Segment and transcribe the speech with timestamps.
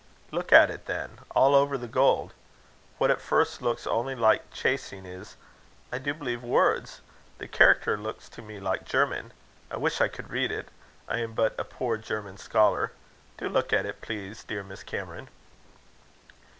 [0.31, 2.33] "Look at it, then all over the gold.
[2.97, 5.37] What at first looks only like chasing, is,
[5.91, 7.01] I do believe, words.
[7.37, 9.31] The character looks to me like German.
[9.69, 10.69] I wish I could read it.
[11.07, 12.93] I am but a poor German scholar.
[13.37, 15.29] Do look at it, please, dear Miss Cameron."